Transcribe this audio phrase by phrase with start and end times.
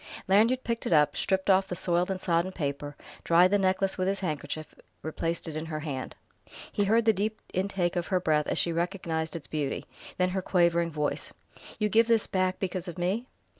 [0.27, 4.07] Lanyard picked it up, stripped off the soiled and sodden paper, dried the necklace with
[4.07, 6.15] his handkerchief, replaced it in her hand.
[6.71, 9.85] He heard the deep intake of her breath as she recognized its beauty,
[10.17, 11.31] then her quavering voice:
[11.77, 13.27] "You give this back because of me...!"